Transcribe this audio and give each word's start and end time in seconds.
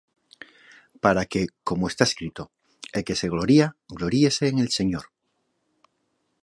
Para 1.03 1.23
que, 1.31 1.41
como 1.67 1.85
está 1.87 2.03
escrito: 2.05 2.43
El 2.95 3.03
que 3.07 3.15
se 3.21 3.29
gloría, 3.33 3.75
gloríese 3.95 4.47
en 4.47 4.57
el 4.57 4.69
Señor. 4.71 5.05